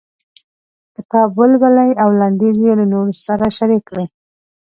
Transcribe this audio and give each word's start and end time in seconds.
کتاب 0.95 1.29
ولولئ 1.39 1.91
او 2.03 2.09
لنډيز 2.19 2.57
یې 2.65 2.73
له 2.79 2.85
نورو 2.93 3.13
سره 3.25 3.45
شريک 3.57 3.83
کړئ. 3.89 4.05